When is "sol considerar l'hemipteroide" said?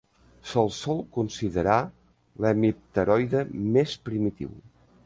0.85-3.47